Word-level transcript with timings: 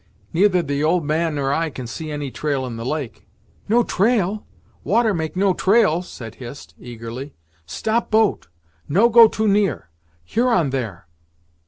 "Neither 0.33 0.63
the 0.63 0.83
old 0.83 1.05
man 1.05 1.35
nor 1.35 1.53
I 1.53 1.69
can 1.69 1.85
see 1.85 2.09
any 2.09 2.31
trail 2.31 2.65
in 2.65 2.75
the 2.75 2.83
lake." 2.83 3.27
"No 3.69 3.83
trail 3.83 4.47
water 4.83 5.13
make 5.13 5.35
no 5.35 5.53
trail," 5.53 6.01
said 6.01 6.33
Hist, 6.41 6.73
eagerly. 6.79 7.35
"Stop 7.67 8.09
boat 8.09 8.47
no 8.89 9.09
go 9.09 9.27
too 9.27 9.47
near. 9.47 9.91
Huron 10.25 10.71
there!" 10.71 11.05